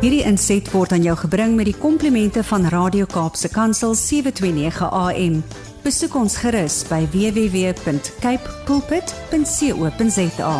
Hierdie 0.00 0.22
inset 0.24 0.70
word 0.72 0.92
aan 0.96 1.02
jou 1.04 1.16
gebring 1.22 1.56
met 1.58 1.68
die 1.68 1.76
komplimente 1.76 2.42
van 2.48 2.66
Radio 2.72 3.04
Kaapse 3.04 3.50
Kansel 3.52 3.94
729 3.94 4.88
AM. 4.88 5.42
Besoek 5.84 6.14
ons 6.16 6.36
gerus 6.40 6.82
by 6.88 7.04
www.cape 7.12 8.54
pulpit.co.za. 8.68 10.54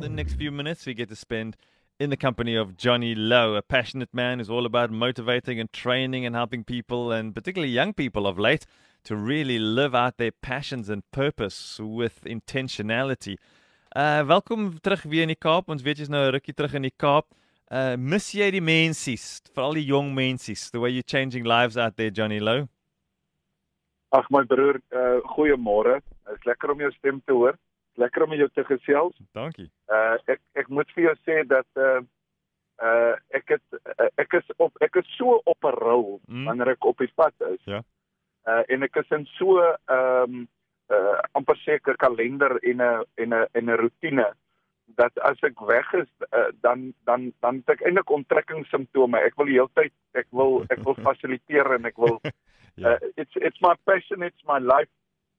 The 0.00 0.08
next 0.08 0.34
few 0.34 0.52
minutes 0.52 0.86
we 0.86 0.94
get 0.94 1.08
to 1.08 1.16
spend 1.16 1.56
in 1.98 2.10
the 2.10 2.16
company 2.16 2.56
of 2.56 2.76
Johnny 2.76 3.14
Lowe, 3.14 3.54
a 3.54 3.62
passionate 3.62 4.12
man 4.12 4.38
who's 4.38 4.50
all 4.50 4.66
about 4.66 4.90
motivating 4.90 5.58
and 5.58 5.72
training 5.72 6.26
and 6.26 6.34
helping 6.34 6.64
people, 6.64 7.10
and 7.12 7.34
particularly 7.34 7.72
young 7.72 7.94
people 7.94 8.26
of 8.26 8.38
late, 8.38 8.66
to 9.04 9.16
really 9.16 9.58
live 9.58 9.94
out 9.94 10.18
their 10.18 10.32
passions 10.32 10.90
and 10.90 11.02
purpose 11.12 11.80
with 11.80 12.24
intentionality. 12.24 13.36
Uh 13.96 14.26
welkom 14.26 14.80
terug 14.80 15.02
weer 15.02 15.22
in 15.22 15.30
die 15.32 15.38
Kaap. 15.40 15.68
Ons 15.72 15.82
weet 15.82 15.96
jy's 16.02 16.10
nou 16.12 16.20
'n 16.26 16.32
rukkie 16.34 16.52
terug 16.54 16.74
in 16.74 16.82
die 16.84 16.92
Kaap. 16.96 17.26
Uh 17.72 17.96
mis 17.96 18.26
jy 18.34 18.50
die 18.50 18.60
mensies, 18.60 19.40
veral 19.54 19.72
die 19.72 19.86
jong 19.88 20.12
mensies, 20.14 20.70
the 20.70 20.78
way 20.78 20.90
you're 20.90 21.06
changing 21.06 21.46
lives 21.46 21.76
out 21.76 21.96
there 21.96 22.10
Johnny 22.10 22.38
Lowe? 22.40 22.68
Ag 24.12 24.28
my 24.30 24.44
broer, 24.44 24.80
uh 24.92 25.20
goeiemôre. 25.32 26.02
Dit 26.26 26.36
is 26.36 26.44
lekker 26.44 26.70
om 26.70 26.80
jou 26.80 26.90
stem 26.92 27.22
te 27.24 27.32
hoor. 27.32 27.56
Lekker 27.96 28.22
om 28.22 28.32
jou 28.36 28.48
te 28.52 28.64
gesels. 28.64 29.16
Dankie. 29.32 29.70
Uh 29.88 30.18
ek 30.28 30.40
ek 30.54 30.68
moet 30.68 30.90
vir 30.94 31.04
jou 31.04 31.16
sê 31.24 31.46
dat 31.48 31.66
uh 31.76 32.00
uh 32.82 33.14
ek 33.32 33.48
het 33.48 33.62
uh, 33.72 34.08
ek 34.18 34.32
is 34.34 34.44
op 34.58 34.76
ek 34.82 34.96
is 34.96 35.08
so 35.16 35.40
op 35.44 35.64
'n 35.64 35.72
rol 35.80 36.20
Mm. 36.28 36.44
wanneer 36.44 36.68
ek 36.68 36.84
op 36.84 36.98
die 36.98 37.12
pad 37.14 37.32
is. 37.48 37.64
Ja. 37.64 37.80
Uh 38.46 38.62
en 38.68 38.82
ek 38.82 38.96
is 38.96 39.10
in 39.10 39.24
so 39.38 39.56
ehm 39.88 40.22
um, 40.34 40.48
uh 40.94 41.18
amper 41.34 41.56
seker 41.64 41.96
kalender 41.96 42.58
en 42.62 42.82
'n 42.82 43.04
en 43.16 43.34
'n 43.34 43.46
en 43.52 43.70
'n 43.70 43.78
rotine 43.80 44.26
dat 44.94 45.18
as 45.18 45.40
ek 45.42 45.58
weg 45.66 45.92
is 45.94 46.08
uh, 46.30 46.50
dan 46.62 46.94
dan 47.04 47.32
dan 47.40 47.56
het 47.56 47.74
ek 47.74 47.82
eintlik 47.82 48.10
onttrekkingssimptome. 48.10 49.18
Ek 49.18 49.34
wil 49.36 49.50
die 49.50 49.58
hele 49.58 49.72
tyd 49.74 49.92
ek 50.14 50.28
wil 50.30 50.62
ek 50.70 50.84
wil 50.84 50.94
fasiliteer 51.06 51.74
en 51.74 51.84
ek 51.84 51.96
wil 51.98 52.20
Ja. 52.76 52.90
uh, 52.92 52.98
it's 53.16 53.32
it's 53.36 53.60
my 53.62 53.72
passion, 53.86 54.22
it's 54.22 54.44
my 54.44 54.58
life. 54.58 54.90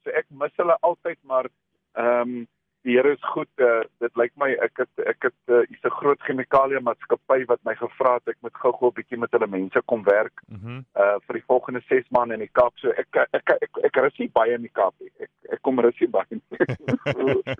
So 0.03 0.09
ek 0.09 0.25
mis 0.29 0.53
hulle 0.57 0.77
altyd 0.81 1.19
maar 1.23 1.45
ehm 1.93 2.21
um, 2.21 2.47
die 2.87 2.95
Here 2.95 3.11
is 3.13 3.23
goed. 3.33 3.49
Uh, 3.59 3.83
dit 4.03 4.15
lyk 4.21 4.31
my 4.39 4.49
ek 4.63 4.79
het 4.83 5.03
ek 5.13 5.27
het 5.27 5.35
uh, 5.51 5.61
hier's 5.69 5.83
'n 5.85 5.93
groot 5.99 6.21
chemikalie 6.27 6.79
maatskappy 6.79 7.43
wat 7.51 7.59
my 7.67 7.75
gevra 7.75 8.13
het 8.17 8.27
ek 8.33 8.37
moet 8.41 8.55
gou-gou 8.63 8.89
'n 8.91 8.97
bietjie 8.99 9.19
met 9.19 9.31
hulle 9.35 9.47
mense 9.47 9.81
kom 9.85 10.03
werk 10.07 10.33
Mhm. 10.47 10.81
uh 10.95 11.17
vir 11.27 11.33
die 11.39 11.45
volgende 11.47 11.81
6 11.89 12.07
maande 12.15 12.33
in 12.39 12.45
die 12.45 12.53
Kaap. 12.59 12.73
So 12.79 12.89
ek 12.89 13.07
ek 13.15 13.29
ek 13.33 13.49
ek, 13.61 13.71
ek 13.91 13.95
rus 14.03 14.17
nie 14.19 14.29
baie 14.33 14.53
in 14.55 14.61
die 14.61 14.73
Kaap 14.79 14.93
nie. 14.99 15.11
Ek 15.19 15.29
ek 15.51 15.61
kom 15.61 15.79
rus 15.79 15.99
nie 15.99 16.07
baie. 16.07 16.41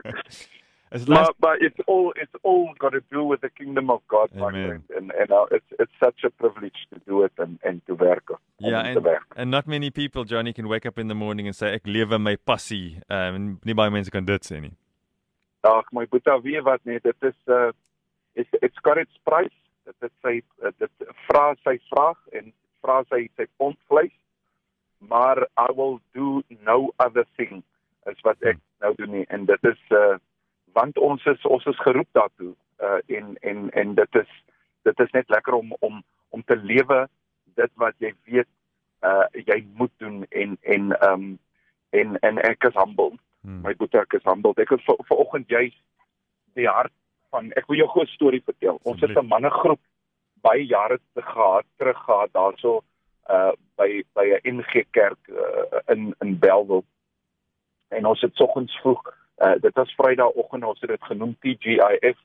Is 0.89 1.05
maar 1.05 1.17
last 1.17 1.33
but 1.39 1.61
it's 1.61 1.79
all 1.85 2.11
it's 2.15 2.35
all 2.43 2.73
got 2.79 2.93
to 2.93 3.01
do 3.11 3.23
with 3.25 3.41
the 3.41 3.49
kingdom 3.49 3.89
of 3.89 4.01
God, 4.07 4.29
my 4.33 4.47
Amen. 4.47 4.67
friend. 4.67 4.83
And 4.95 5.11
and 5.19 5.31
uh, 5.31 5.45
it's 5.51 5.71
it's 5.79 5.91
such 5.99 6.23
a 6.23 6.29
privilege 6.29 6.79
to 6.93 6.99
do 7.05 7.23
it 7.25 7.33
and 7.37 7.59
and 7.63 7.81
to 7.87 7.97
Ja, 8.59 8.81
te 8.83 8.89
and, 8.95 9.03
werk. 9.03 9.25
and 9.35 9.51
not 9.51 9.67
many 9.67 9.91
people 9.91 10.23
Johnny 10.23 10.53
can 10.53 10.67
wake 10.67 10.85
up 10.87 10.97
in 10.97 11.07
the 11.09 11.13
morning 11.15 11.45
and 11.47 11.55
say 11.55 11.73
ek 11.73 11.83
lewe 11.85 12.17
my 12.19 12.37
passie. 12.37 12.99
Um, 13.09 13.59
nie 13.65 13.73
baie 13.73 13.89
mense 13.91 14.09
kan 14.09 14.25
dit 14.25 14.41
sê 14.41 14.61
nie. 14.61 14.71
Ag 15.67 15.91
my 15.91 16.05
boetie, 16.07 16.37
weet 16.45 16.63
wat 16.63 16.83
nee, 16.87 16.99
dit 17.03 17.29
is 17.29 17.37
uh 17.51 17.71
it's 18.39 18.61
it's 18.61 18.79
got 18.85 18.97
its 18.97 19.19
price. 19.23 19.55
Dit 19.87 20.09
is 20.09 20.13
sy 20.21 20.35
dit 20.79 21.09
vra 21.27 21.49
sy 21.65 21.77
vraag 21.89 22.19
en 22.39 22.53
vra 22.85 23.01
sy 23.09 23.25
sy 23.35 23.47
pond 23.57 23.77
vleis. 23.91 24.13
Maar 24.97 25.43
I 25.57 25.71
will 25.75 25.99
do 26.13 26.41
no 26.63 26.93
other 26.99 27.25
thing 27.37 27.63
as 28.07 28.19
wat 28.23 28.41
ek 28.47 28.59
nou 28.83 28.93
doen 28.97 29.13
nie 29.17 29.25
en 29.33 29.45
dit 29.49 29.69
is 29.71 29.83
uh 29.95 30.15
want 30.77 30.99
ons 31.01 31.23
is 31.31 31.45
ons 31.49 31.65
is 31.71 31.79
geroep 31.85 32.09
daartoe 32.17 32.53
uh 32.85 32.99
en 33.19 33.35
en 33.51 33.69
en 33.81 33.95
dit 33.97 34.19
is 34.21 34.33
dit 34.87 35.03
is 35.05 35.13
net 35.17 35.29
lekker 35.35 35.57
om 35.57 35.73
om 35.79 36.03
om 36.29 36.43
te 36.43 36.57
lewe 36.71 36.99
dit 37.59 37.71
wat 37.83 37.95
jy 38.03 38.13
weet 38.29 38.49
uh 39.07 39.25
jy 39.33 39.59
moet 39.79 39.93
doen 40.03 40.23
en 40.29 40.57
en 40.61 40.91
um 41.09 41.25
en 41.89 42.19
en 42.29 42.43
ek 42.51 42.69
is 42.69 42.77
humble 42.79 43.15
Hmm. 43.47 43.61
my 43.63 43.71
boetie 43.79 43.99
ek 44.01 44.13
is 44.17 44.25
humble. 44.27 44.51
Ek 44.59 44.69
het 44.75 44.81
ver- 44.83 45.05
vanoggend 45.07 45.47
juis 45.47 45.75
die 46.59 46.67
hart 46.67 46.91
van 47.31 47.51
ek 47.55 47.67
wil 47.69 47.77
jou 47.77 47.87
gou 47.93 48.03
'n 48.03 48.07
storie 48.11 48.41
vertel. 48.43 48.79
Ons 48.83 48.99
het. 49.01 49.15
'n 49.15 49.27
mannegroep 49.27 49.79
baie 50.41 50.65
jare 50.65 50.99
te 51.13 51.21
gehad, 51.21 51.65
terug 51.77 51.97
gehad 52.05 52.29
daarso 52.33 52.81
uh 53.29 53.51
by 53.77 54.03
by 54.15 54.25
'n 54.43 54.57
NG 54.57 54.83
Kerk 54.91 55.17
uh, 55.29 55.79
in 55.93 56.15
in 56.21 56.39
Bellville. 56.39 56.83
En 57.89 58.05
ons 58.05 58.21
het 58.21 58.35
soggens 58.35 58.79
vroeg 58.81 59.01
uh 59.37 59.55
dit 59.61 59.73
was 59.75 59.93
Vrydagoggend 59.95 60.63
ons 60.63 60.79
het 60.81 60.89
dit 60.89 61.03
genoem 61.03 61.35
TGIF. 61.39 62.17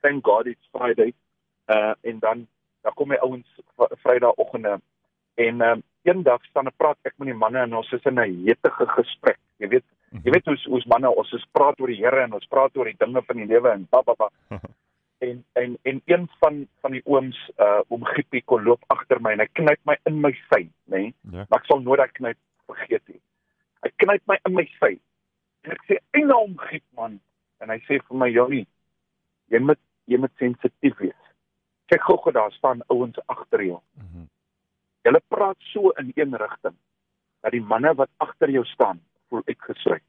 Thank 0.00 0.24
God 0.26 0.46
it's 0.46 0.68
Friday. 0.72 1.12
Uh 1.68 1.92
en 2.02 2.18
dan 2.18 2.46
dan 2.82 2.94
kom 2.94 3.08
my 3.08 3.16
ouens 3.16 3.46
v- 3.76 3.92
Vrydagoggende 4.02 4.80
en 5.34 5.60
um, 5.60 5.82
eendag 6.02 6.44
staan 6.44 6.66
ek 6.66 6.76
praat 6.76 6.96
ek 7.02 7.14
met 7.18 7.28
die 7.28 7.36
manne 7.36 7.58
en 7.58 7.74
ons 7.76 7.92
is 7.92 8.04
in 8.04 8.18
'n 8.18 8.44
hetige 8.46 8.86
gesprek. 8.86 9.38
Jy 9.58 9.68
weet 9.68 9.84
Jy 10.10 10.32
weet 10.34 10.48
hoe's 10.50 10.62
hoe's 10.66 10.86
manne 10.90 11.10
ons 11.22 11.30
is 11.36 11.44
praat 11.54 11.78
oor 11.80 11.90
die 11.92 12.00
Here 12.00 12.24
en 12.24 12.32
ons 12.34 12.48
praat 12.50 12.74
oor 12.76 12.88
die 12.90 12.98
dinge 12.98 13.22
van 13.26 13.38
die 13.38 13.46
lewe 13.46 13.70
en 13.70 13.84
ba 13.94 14.02
ba 14.02 14.16
ba. 14.18 14.28
en 15.26 15.42
en 15.60 15.76
en 15.86 16.00
een 16.10 16.24
van 16.42 16.56
van 16.82 16.96
die 16.96 17.02
ooms 17.06 17.38
uh 17.62 17.82
oom 17.94 18.06
Giepie 18.08 18.42
kon 18.42 18.64
loop 18.66 18.82
agter 18.94 19.20
my 19.22 19.36
en 19.36 19.44
hy 19.44 19.46
knyp 19.60 19.78
my 19.86 19.94
in 20.10 20.18
my 20.24 20.32
sy, 20.48 20.64
nê? 20.90 21.02
Nee? 21.04 21.12
Ja. 21.30 21.44
Maar 21.46 21.62
ek 21.62 21.68
sal 21.70 21.84
nooit 21.84 22.02
daai 22.02 22.16
knyp 22.18 22.38
vergeet 22.72 23.04
nie. 23.12 23.20
Hy 23.86 23.92
knyp 24.02 24.32
my 24.32 24.38
in 24.50 24.56
my 24.56 24.64
sy. 24.80 24.96
En 25.62 25.76
ek 25.76 25.86
sê 25.86 26.00
eina 26.18 26.38
om 26.42 26.56
Giep 26.64 26.86
man 26.98 27.20
en 27.62 27.70
hy 27.70 27.78
sê 27.86 28.00
vir 28.00 28.18
my 28.24 28.28
Johnny, 28.34 28.64
jy 29.54 29.60
moet 29.62 29.80
jy 30.10 30.18
moet 30.18 30.34
sensitief 30.42 30.98
wees. 30.98 31.30
Kyk 31.92 32.02
gou-gou 32.08 32.34
daar 32.34 32.50
staan 32.56 32.82
ouens 32.90 33.22
agter 33.30 33.62
jou. 33.62 33.78
Mhm. 34.00 34.26
Hulle 35.06 35.22
praat 35.30 35.70
so 35.70 35.94
in 36.02 36.10
een 36.16 36.34
rigting 36.34 36.74
dat 37.40 37.54
die 37.54 37.62
manne 37.62 37.94
wat 37.94 38.10
agter 38.18 38.50
jou 38.50 38.66
staan 38.74 38.98
voel 39.30 39.42
uitgesluit. 39.46 40.06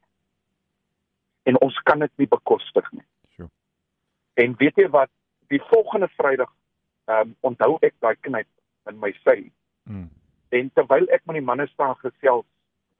En 1.48 1.58
ons 1.60 1.78
kan 1.88 1.98
dit 1.98 2.12
nie 2.22 2.28
bekostig 2.30 2.90
nie. 2.92 3.06
Sure. 3.36 3.48
En 4.34 4.54
weet 4.60 4.78
jy 4.78 4.88
wat, 4.92 5.10
die 5.52 5.62
volgende 5.70 6.08
Vrydag 6.18 6.52
ehm 7.10 7.32
um, 7.32 7.36
onthou 7.50 7.76
ek 7.82 7.94
daai 8.00 8.14
knyp 8.20 8.48
in 8.90 8.98
my 9.02 9.10
sy 9.24 9.50
Mm. 9.82 10.10
en 10.54 10.68
terwyl 10.78 11.08
ek 11.10 11.24
met 11.26 11.34
die 11.40 11.42
manne 11.42 11.64
staan 11.66 11.96
gesels, 11.98 12.44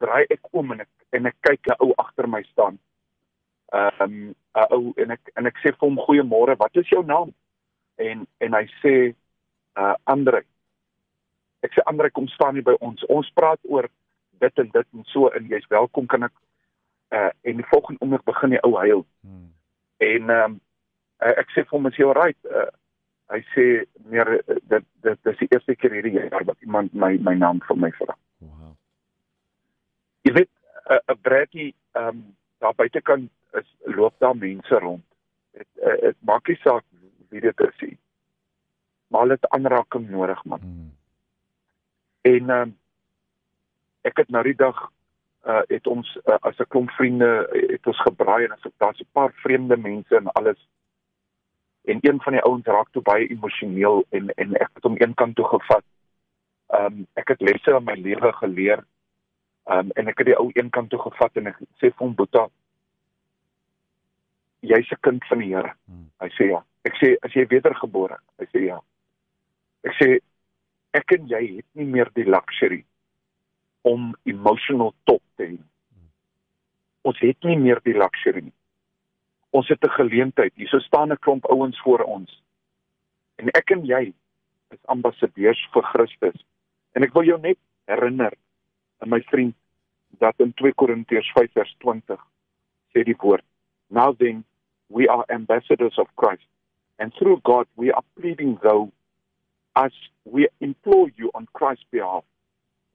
draai 0.03 0.25
ek 0.35 0.49
om 0.51 0.73
en 0.75 0.81
ek 0.83 0.89
en 1.15 1.29
ek 1.31 1.37
kyk 1.47 1.69
'n 1.71 1.77
ou 1.79 1.95
agter 2.03 2.27
my 2.27 2.43
staan. 2.43 2.79
Ehm 3.73 4.03
um, 4.03 4.35
'n 4.57 4.67
ou 4.75 4.93
en 4.97 5.11
ek 5.11 5.31
en 5.37 5.47
ek 5.47 5.57
sê 5.63 5.71
vir 5.71 5.87
hom 5.87 5.99
goeiemôre, 6.07 6.57
wat 6.59 6.77
is 6.77 6.89
jou 6.89 7.05
naam? 7.07 7.31
En 7.99 8.27
en 8.41 8.55
hy 8.55 8.67
sê 8.83 9.15
uh 9.77 9.95
Andre. 10.05 10.43
Ek 11.63 11.73
sê 11.73 11.83
Andre 11.87 12.11
kom 12.11 12.29
staan 12.29 12.55
hier 12.55 12.65
by 12.65 12.77
ons. 12.81 13.05
Ons 13.09 13.31
praat 13.31 13.61
oor 13.63 13.89
dit 14.43 14.63
en 14.63 14.71
dit 14.75 14.89
en 14.99 15.09
so 15.15 15.31
en 15.37 15.49
jy's 15.55 15.67
welkom 15.73 16.07
kan 16.11 16.29
ek 16.29 16.35
uh 17.17 17.31
en 17.49 17.59
die 17.61 17.71
volgende 17.71 18.01
oomblik 18.01 18.25
begin 18.29 18.55
die 18.55 18.63
ou 18.67 18.77
huil. 18.81 19.05
Mm. 19.21 19.51
En 19.97 20.31
ehm 20.31 20.53
um, 20.53 20.61
uh, 21.23 21.35
ek 21.43 21.53
sê 21.55 21.65
vir 21.65 21.77
hom 21.77 21.91
is 21.91 21.99
jy 22.01 22.09
alright? 22.09 22.39
Uh, 22.49 22.71
hy 23.33 23.41
sê 23.53 23.67
meer 24.13 24.31
uh, 24.39 24.59
dit 24.75 24.89
dit 25.07 25.29
dis 25.29 25.41
die 25.45 25.51
eerste 25.51 25.77
keer 25.79 25.97
hierdie 25.99 26.17
jaar 26.19 26.47
wat 26.49 26.67
iemand 26.67 26.95
my 27.05 27.15
my 27.29 27.35
naam 27.39 27.63
vir 27.69 27.81
my 27.85 27.93
vra. 28.01 28.17
Wow. 28.43 28.75
Jy 30.27 30.35
weet 30.41 30.53
'n 30.97 31.01
'n 31.15 31.23
brekkie 31.29 31.71
ehm 31.71 32.09
um, 32.09 32.23
daar 32.59 32.75
buitekant 32.75 33.31
is 33.61 33.69
loop 33.97 34.15
daar 34.19 34.37
mense 34.37 34.79
rond. 34.79 35.05
Dit 35.53 35.69
uh, 35.83 35.99
dit 36.01 36.17
maak 36.21 36.49
nie 36.49 36.59
saak 36.65 36.85
wie 37.31 37.41
dit 37.41 37.61
is 37.61 37.81
nie. 37.81 37.99
Maar 39.09 39.21
hulle 39.21 39.39
het 39.41 39.49
aanraking 39.49 40.09
nodig 40.11 40.45
man. 40.45 40.61
Mm. 40.65 40.93
En 42.23 42.51
ehm 42.51 42.61
um, 42.61 42.79
ek 44.03 44.17
het 44.17 44.29
nou 44.29 44.43
die 44.43 44.59
dag 44.59 44.91
uh 45.47 45.63
het 45.69 45.87
ons 45.87 46.07
uh, 46.25 46.39
as 46.41 46.59
'n 46.59 46.69
klomp 46.69 46.91
vriende 46.91 47.49
uh, 47.53 47.69
het 47.71 47.87
ons 47.87 48.01
gebraai 48.01 48.45
en 48.45 48.53
as 48.53 48.67
ek 48.67 48.79
daar's 48.79 49.01
'n 49.01 49.13
paar 49.13 49.33
vreemde 49.43 49.77
mense 49.77 50.17
en 50.17 50.33
alles 50.33 50.59
en 51.85 51.99
een 52.01 52.21
van 52.23 52.33
die 52.33 52.43
ouens 52.43 52.67
raak 52.67 52.91
toe 52.91 53.03
baie 53.03 53.27
emosioneel 53.27 54.05
en 54.09 54.31
en 54.35 54.55
ek 54.55 54.71
het 54.75 54.83
hom 54.83 54.97
eenkant 54.97 55.37
toe 55.37 55.45
gevat. 55.45 55.85
Ehm 56.67 56.85
um, 56.85 57.07
ek 57.15 57.29
het 57.29 57.41
lesse 57.41 57.77
in 57.77 57.85
my 57.85 57.95
lewe 57.95 58.33
geleer. 58.33 58.85
Ehm 59.65 59.79
um, 59.79 59.91
en 59.91 60.09
ek 60.09 60.19
het 60.19 60.27
die 60.27 60.39
ou 60.39 60.51
eenkant 60.55 60.91
toe 60.91 61.01
gevat 61.01 61.37
en 61.37 61.47
ek 61.47 61.59
sê 61.59 61.91
vir 61.91 61.99
hom 62.07 62.15
Boeta 62.15 62.49
jy's 64.61 64.93
'n 64.93 65.01
kind 65.01 65.25
van 65.25 65.39
die 65.39 65.55
Here. 65.55 65.75
Hmm. 65.87 66.11
Hy 66.21 66.29
sê 66.29 66.51
ja. 66.51 66.65
Ek 66.85 66.95
sê 66.95 67.17
as 67.23 67.33
jy 67.33 67.47
wedergebore. 67.47 68.17
Hy 68.39 68.47
sê 68.47 68.65
ja. 68.67 68.81
Ek 69.85 69.95
sê 69.99 70.19
ek 70.93 71.13
en 71.13 71.27
jy 71.27 71.57
het 71.57 71.67
nie 71.75 71.87
meer 71.87 72.11
die 72.15 72.25
luxury 72.25 72.85
om 73.83 74.13
emotional 74.23 74.95
top 75.05 75.23
te 75.37 75.45
hê. 75.45 75.59
Ons 77.03 77.19
het 77.19 77.49
nie 77.49 77.59
meer 77.59 77.81
die 77.83 77.97
luxury 77.99 78.45
nie. 78.47 78.55
Ons 79.51 79.69
het 79.69 79.85
'n 79.85 79.97
geleentheid. 79.99 80.53
Hier 80.57 80.81
staan 80.81 81.13
'n 81.13 81.19
klomp 81.19 81.45
ouens 81.51 81.81
voor 81.81 82.01
ons. 82.01 82.43
En 83.37 83.49
ek 83.49 83.71
en 83.71 83.85
jy 83.85 84.13
is 84.71 84.87
ambassadeurs 84.87 85.69
vir 85.73 85.83
Christus. 85.83 86.45
En 86.93 87.03
ek 87.03 87.13
wil 87.13 87.25
jou 87.25 87.41
net 87.41 87.59
herinner, 87.85 88.33
en 89.01 89.09
my 89.09 89.21
vriend, 89.21 89.55
dat 90.19 90.35
in 90.37 90.53
2 90.55 90.73
Korintiërs 90.75 91.33
5:20 91.33 92.21
sê 92.93 93.05
die 93.05 93.17
woord: 93.19 93.45
Now 93.89 94.15
then, 94.17 94.45
we 94.89 95.09
are 95.09 95.25
ambassadors 95.29 95.99
of 95.99 96.09
Christ. 96.17 96.47
And 96.99 97.13
through 97.15 97.41
God, 97.43 97.67
we 97.75 97.93
are 97.93 98.05
pleading, 98.15 98.59
though, 98.63 98.93
as 99.75 99.93
we 100.25 100.49
implore 100.61 101.11
you 101.17 101.31
on 101.35 101.49
Christ's 101.53 101.87
behalf, 101.91 102.25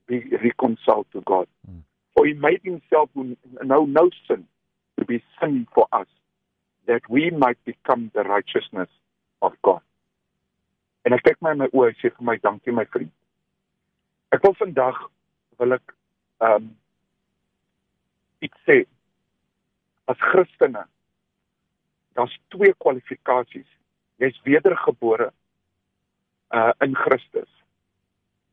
be 0.08 0.24
reconciled 0.44 1.08
to 1.14 1.22
God. 1.22 1.48
Mm. 1.70 1.82
For 2.16 2.26
he 2.26 2.34
made 2.34 2.62
himself 2.64 3.10
who 3.14 3.38
know 3.64 3.86
no 3.86 4.10
sin 4.28 4.46
to 4.98 5.06
be 5.06 5.24
sin 5.40 5.68
for 5.74 5.88
us, 5.92 6.08
that 6.88 7.02
we 7.10 7.30
might 7.30 7.64
become 7.66 8.12
the 8.16 8.24
righteousness 8.24 8.90
of 9.42 9.54
God. 9.62 9.82
En 11.06 11.16
ek 11.16 11.24
kyk 11.24 11.38
my 11.40 11.54
in 11.56 11.62
my 11.62 11.70
oë 11.72 11.94
sê 12.02 12.10
vir 12.12 12.26
my 12.28 12.36
dankie 12.44 12.74
my 12.76 12.84
vriend. 12.92 13.14
Ek 14.36 14.44
wil 14.44 14.58
vandag 14.60 14.98
wil 15.62 15.78
ek 15.78 15.94
ehm 16.44 16.56
um, 16.58 16.66
iets 18.44 18.60
sê 18.68 18.82
as 20.12 20.20
Christene. 20.20 20.84
Daar's 22.18 22.36
twee 22.52 22.74
kwalifikasies. 22.84 23.70
Jy's 24.20 24.42
wedergebore 24.44 25.32
uh 26.52 26.74
in 26.84 26.96
Christus 26.96 27.50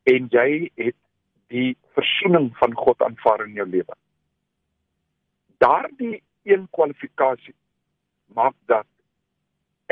en 0.05 0.29
jy 0.31 0.69
het 0.79 0.97
die 1.53 1.77
versoening 1.97 2.51
van 2.57 2.73
God 2.73 3.01
aanvaar 3.01 3.45
in 3.45 3.53
jou 3.59 3.67
lewe. 3.69 3.95
Daardie 5.57 6.23
een 6.43 6.67
kwalifikasie 6.71 7.55
maak 8.33 8.55
dat 8.65 8.87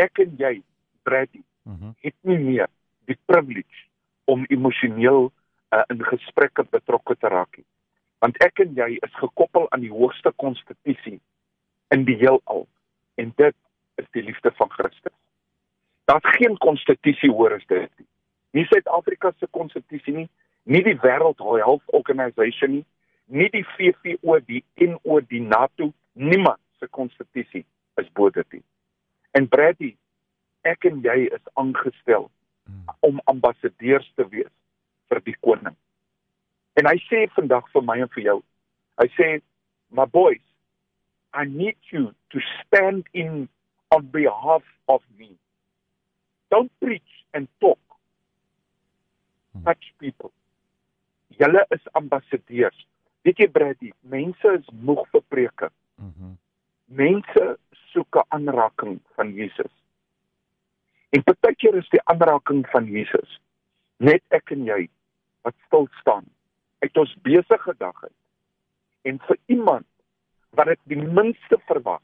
ek 0.01 0.19
en 0.25 0.35
jy 0.37 0.61
Brady 1.03 1.43
mm 1.63 1.77
-hmm. 1.79 1.95
het 1.99 2.15
nie 2.21 2.37
meer 2.37 2.67
die 3.05 3.17
privilege 3.25 3.87
om 4.25 4.45
emosioneel 4.47 5.31
uh, 5.73 5.83
in 5.87 6.03
gesprekke 6.03 6.63
betrokke 6.69 7.15
te 7.15 7.27
raak 7.27 7.57
nie. 7.57 7.65
Want 8.19 8.37
ek 8.43 8.59
en 8.59 8.73
jy 8.73 8.97
is 9.01 9.15
gekoppel 9.19 9.71
aan 9.71 9.83
die 9.83 9.91
hoogste 9.91 10.31
konstitusie 10.35 11.19
in 11.87 12.05
die 12.07 12.15
heelal 12.15 12.67
en 13.15 13.33
dit 13.35 13.55
is 13.95 14.05
die 14.11 14.23
liefde 14.23 14.51
van 14.51 14.69
Christus. 14.69 15.15
Daar's 16.05 16.35
geen 16.37 16.57
konstitusie 16.57 17.29
hoër 17.31 17.53
as 17.53 17.65
dit 17.67 17.91
nie. 17.97 18.07
Nie 18.51 18.65
Suid-Afrika 18.65 19.31
se 19.39 19.47
konstitusie 19.51 20.13
nie, 20.13 20.29
nie 20.63 20.83
die 20.83 20.97
World 21.01 21.39
Health 21.39 21.83
Organization 21.87 22.71
nie, 22.71 22.85
nie 23.27 23.49
die 23.49 23.65
VVO, 23.75 24.39
die 24.47 24.63
NO, 24.79 25.19
die 25.21 25.41
NATO, 25.41 25.91
niemand 26.13 26.61
se 26.79 26.87
konstitusie 26.87 27.65
is 28.01 28.09
bo 28.13 28.29
dit 28.29 28.57
nie. 28.57 28.63
En 29.31 29.47
Brady, 29.49 29.93
ek 30.67 30.85
en 30.89 31.01
jy 31.03 31.27
is 31.33 31.51
aangestel 31.59 32.29
hmm. 32.65 32.95
om 33.07 33.21
ambassadeurs 33.31 34.07
te 34.15 34.27
wees 34.31 34.51
vir 35.11 35.23
die 35.27 35.35
koning. 35.41 35.75
En 36.79 36.89
hy 36.89 36.97
sê 37.07 37.25
vandag 37.35 37.67
vir 37.73 37.85
my 37.85 37.99
en 38.01 38.11
vir 38.15 38.23
jou. 38.23 38.39
Hy 39.01 39.07
sê, 39.17 39.27
"My 39.89 40.05
boys, 40.05 40.43
I 41.33 41.45
need 41.45 41.77
you 41.91 42.13
to 42.29 42.39
stand 42.39 43.05
in 43.13 43.49
on 43.91 44.07
behalf 44.07 44.63
of 44.87 45.01
me. 45.17 45.31
Don't 46.51 46.71
preach 46.79 47.11
and 47.33 47.47
talk. 47.59 47.79
Hmm. 49.53 49.63
Touch 49.63 49.83
people. 49.99 50.31
Julle 51.39 51.65
is 51.69 51.91
ambassadeurs. 51.91 52.87
Weet 53.23 53.39
jy 53.39 53.47
Brady, 53.51 53.91
mense 54.01 54.55
is 54.59 54.65
moeg 54.71 55.05
vir 55.11 55.21
preke. 55.29 55.69
Mhm. 55.97 56.31
Mm 56.31 56.37
mense 56.93 57.57
soek 57.91 58.15
'n 58.15 58.25
aanraking 58.27 59.01
van 59.15 59.33
Jesus. 59.33 59.71
En 61.09 61.23
partykeer 61.23 61.75
is 61.75 61.89
die 61.89 62.01
aanraking 62.03 62.67
van 62.69 62.85
Jesus 62.85 63.39
net 63.97 64.23
ek 64.29 64.51
en 64.51 64.65
jy 64.65 64.89
wat 65.41 65.55
stil 65.65 65.87
staan 65.99 66.25
uit 66.79 66.97
ons 66.97 67.15
besige 67.21 67.73
dag 67.77 68.03
uit. 68.03 68.19
En 69.01 69.19
vir 69.19 69.37
iemand 69.45 69.87
wat 70.49 70.65
dit 70.65 70.79
die 70.83 71.01
minste 71.01 71.57
verwag, 71.67 72.01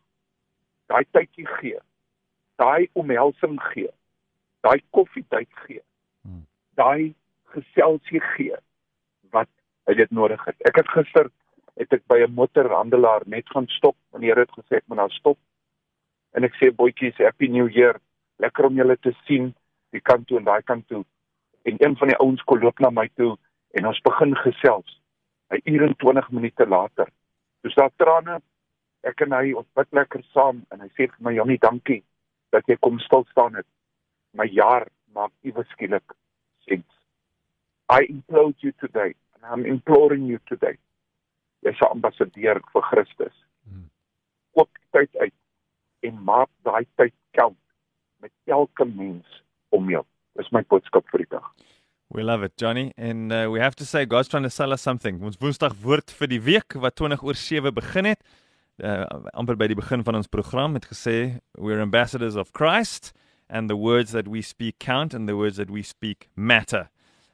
daai 0.86 1.06
tydjie 1.12 1.48
gee, 1.60 1.80
daai 2.56 2.90
omhelsing 2.94 3.60
gee, 3.74 3.92
daai 4.62 4.82
koffietyd 4.90 5.52
gee, 5.66 5.82
hmm. 6.22 6.46
daai 6.74 7.14
geselsie 7.54 8.22
gee 8.36 8.58
hy 9.90 9.96
dit 9.98 10.12
nodig 10.14 10.42
het. 10.46 10.58
Ek 10.70 10.78
het 10.78 10.90
gister 10.94 11.30
het 11.80 11.94
ek 11.96 12.04
by 12.12 12.20
'n 12.22 12.36
motorhandelaar 12.36 13.24
net 13.26 13.50
gaan 13.50 13.68
stop 13.68 13.96
en 14.14 14.22
die 14.22 14.30
Here 14.30 14.46
het 14.46 14.52
gesê 14.52 14.78
ek 14.78 14.88
moet 14.88 14.98
daar 14.98 15.16
stop. 15.16 15.38
En 16.34 16.44
ek 16.44 16.54
sê 16.56 16.72
boetjies, 16.76 17.18
happy 17.18 17.48
new 17.48 17.68
year. 17.68 18.00
Lekker 18.38 18.66
om 18.66 18.76
julle 18.76 18.98
te 18.98 19.14
sien, 19.26 19.54
die 19.92 20.02
kant 20.02 20.28
toe 20.28 20.38
en 20.38 20.44
daai 20.44 20.62
kant 20.62 20.88
toe. 20.88 21.04
En 21.66 21.76
een 21.80 21.96
van 21.98 22.08
die 22.08 22.18
ouens 22.18 22.44
kom 22.44 22.60
loop 22.60 22.80
na 22.80 22.90
my 22.90 23.10
toe 23.16 23.38
en 23.72 23.86
ons 23.86 24.02
begin 24.02 24.36
gesels. 24.36 25.02
'n 25.52 25.62
uur 25.66 25.84
en 25.84 25.96
20 25.96 26.32
minute 26.32 26.68
later. 26.68 27.08
Dis 27.62 27.76
daar 27.76 27.92
trane. 27.96 28.42
Ek 29.04 29.22
en 29.22 29.32
hy 29.32 29.54
ons 29.54 29.68
bid 29.74 29.88
lekker 29.92 30.24
saam 30.34 30.66
en 30.72 30.80
hy 30.80 30.88
sê 30.88 31.08
vir 31.08 31.20
my 31.20 31.34
Jannie, 31.34 31.58
dankie 31.58 32.04
dat 32.52 32.64
jy 32.68 32.76
kom 32.76 33.00
stil 33.00 33.26
staan 33.32 33.56
het. 33.56 33.66
My 34.34 34.46
jaar 34.46 34.88
maak 35.14 35.32
iewes 35.42 35.68
skielik 35.70 36.14
sense. 36.68 36.96
I 37.90 38.06
implore 38.10 38.54
you 38.60 38.72
today 38.80 39.16
and 39.42 39.52
I'm 39.52 39.66
imploring 39.66 40.26
you 40.26 40.40
today. 40.48 40.78
Jy's 41.64 41.82
'n 41.82 41.92
ambassadeur 41.92 42.62
vir 42.74 42.82
Christus. 42.82 43.36
Hmm. 43.68 43.90
Koop 44.54 44.70
tyd 44.92 45.10
uit 45.18 45.34
en 46.00 46.24
maak 46.24 46.50
daai 46.64 46.86
tyd 46.96 47.14
count 47.32 47.58
met 48.18 48.32
elke 48.46 48.86
mens 48.86 49.44
om 49.70 49.90
jou. 49.90 50.04
Dis 50.36 50.52
my 50.52 50.64
boodskap 50.64 51.10
vir 51.12 51.26
die 51.26 51.30
dag. 51.30 51.52
We 52.12 52.24
love 52.24 52.44
it, 52.44 52.58
Johnny. 52.58 52.92
And 52.98 53.32
uh, 53.32 53.50
we 53.52 53.60
have 53.60 53.76
to 53.76 53.86
say 53.86 54.06
God's 54.06 54.28
trying 54.28 54.44
to 54.44 54.50
sell 54.50 54.72
us 54.72 54.82
something. 54.82 55.22
Ons 55.24 55.38
Woensdag 55.38 55.76
woord 55.84 56.12
vir 56.12 56.28
die 56.28 56.42
week 56.42 56.74
wat 56.74 56.96
20 56.96 57.24
oor 57.24 57.36
7 57.36 57.74
begin 57.74 58.06
het. 58.06 58.24
Uh, 58.80 59.06
amper 59.34 59.58
by 59.58 59.68
die 59.68 59.76
begin 59.76 60.04
van 60.04 60.16
ons 60.16 60.28
program 60.28 60.74
het 60.74 60.86
gesê 60.88 61.42
we're 61.60 61.82
ambassadors 61.82 62.36
of 62.36 62.54
Christ 62.54 63.12
and 63.50 63.70
the 63.70 63.76
words 63.76 64.12
that 64.12 64.28
we 64.28 64.42
speak 64.42 64.80
count 64.80 65.14
and 65.14 65.28
the 65.28 65.36
words 65.36 65.58
that 65.58 65.70
we 65.70 65.84
speak 65.84 66.30
matter. 66.36 66.90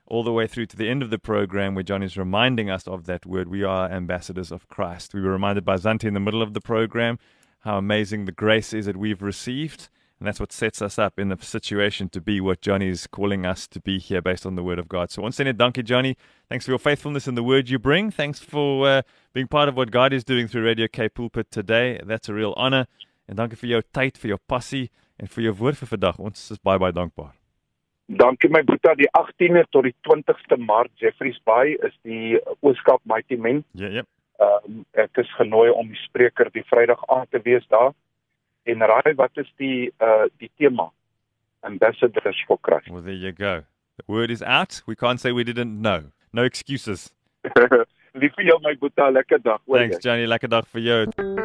All 0.08 0.24
the 0.24 0.32
way 0.32 0.48
through 0.48 0.68
to 0.68 0.78
the 0.78 0.90
end 0.90 1.02
of 1.02 1.10
the 1.10 1.20
program 1.20 1.74
where 1.74 1.84
John 1.84 2.04
is 2.04 2.18
reminding 2.18 2.70
us 2.70 2.88
of 2.88 3.06
that 3.06 3.26
word. 3.26 3.48
We 3.48 3.64
are 3.64 3.90
ambassadors 3.90 4.52
of 4.52 4.68
Christ. 4.68 5.14
We 5.14 5.22
were 5.22 5.32
reminded 5.32 5.66
by 5.66 5.76
Zanti 5.78 6.06
in 6.06 6.14
the 6.14 6.20
middle 6.20 6.42
of 6.42 6.54
the 6.54 6.62
program 6.62 7.18
how 7.62 7.78
amazing 7.78 8.26
the 8.26 8.32
grace 8.32 8.74
is 8.74 8.86
that 8.86 8.98
we've 8.98 9.22
received. 9.22 9.90
And 10.20 10.28
that's 10.28 10.40
what 10.40 10.54
sets 10.54 10.82
us 10.82 10.98
up 10.98 11.20
in 11.20 11.28
the 11.28 11.38
situation 11.42 12.08
to 12.10 12.22
be 12.22 12.40
what 12.40 12.62
Johnny 12.62 12.88
is 12.88 13.06
calling 13.06 13.46
us 13.46 13.68
to 13.68 13.82
be 13.82 14.00
here 14.00 14.22
based 14.22 14.46
on 14.46 14.56
the 14.56 14.64
word 14.64 14.80
of 14.80 14.88
God. 14.88 15.12
So 15.12 15.22
once 15.22 15.40
again, 15.40 15.58
donkey 15.58 15.84
Johnny, 15.84 16.16
thanks 16.48 16.66
for 16.66 16.72
your 16.72 16.80
faithfulness 16.80 17.28
in 17.28 17.36
the 17.36 17.44
word 17.44 17.70
you 17.70 17.80
bring. 17.80 18.12
Thanks 18.12 18.40
for 18.40 18.88
uh, 18.88 19.02
being 19.34 19.48
part 19.48 19.68
of 19.68 19.76
what 19.76 19.92
God 19.92 20.14
is 20.14 20.24
doing 20.24 20.48
through 20.48 20.64
Radio 20.64 20.88
K 20.88 21.10
Pulpit 21.10 21.52
today. 21.52 22.00
That's 22.06 22.30
a 22.30 22.34
real 22.34 22.54
honor. 22.56 22.88
and 23.28 23.40
En 23.40 23.50
dankie 23.50 23.58
vir 23.58 23.70
jou 23.70 23.82
tyd, 23.94 24.18
vir 24.22 24.36
jou 24.36 24.38
passie 24.48 24.92
en 25.20 25.28
vir 25.28 25.48
jou 25.50 25.56
woord 25.64 25.82
vir 25.82 25.98
vandag. 25.98 26.22
Ons 26.22 26.52
is 26.52 26.62
baie 26.62 26.80
baie 26.80 26.94
dankbaar. 26.94 27.34
Dankie 28.06 28.50
my 28.50 28.62
boetie, 28.64 28.96
die 28.96 29.10
18de 29.18 29.64
tot 29.74 29.88
die 29.88 29.96
20ste 30.06 30.58
Maart 30.62 30.92
Jeffreys 31.02 31.40
Bay 31.44 31.74
is 31.88 31.94
die 32.06 32.38
Ooskaap 32.62 33.02
Mighty 33.10 33.36
Men. 33.36 33.64
Ja, 33.72 33.88
ja. 33.88 34.04
Ehm 34.38 34.66
um, 34.68 34.82
ek 34.92 35.18
is 35.24 35.32
genooi 35.40 35.70
om 35.72 35.88
die 35.90 36.02
spreker 36.04 36.52
die 36.54 36.64
Vrydag 36.70 37.02
aand 37.10 37.32
te 37.32 37.42
wees 37.42 37.66
daar. 37.74 37.94
En 38.70 38.84
raai 38.84 39.16
wat 39.16 39.42
is 39.42 39.50
die 39.58 39.94
uh 40.04 40.28
die 40.38 40.52
tema? 40.58 40.92
Ambassadors 41.66 42.44
for 42.48 42.60
Christ. 42.62 42.92
Well 42.92 43.02
there 43.02 43.18
you 43.18 43.32
go. 43.32 43.64
The 43.98 44.06
word 44.06 44.30
is 44.30 44.44
out. 44.44 44.84
We 44.86 44.96
can't 44.96 45.20
say 45.20 45.32
we 45.32 45.44
didn't 45.44 45.82
know. 45.82 46.12
No 46.34 46.44
excuses. 46.44 47.14
Liefie 48.22 48.46
jou 48.46 48.60
my 48.62 48.76
boetie, 48.76 49.12
lekker 49.12 49.42
dag. 49.42 49.62
Thanks 49.72 50.04
Johnny, 50.04 50.28
lekker 50.28 50.50
dag 50.50 50.68
vir 50.68 50.82
jou. 50.82 51.45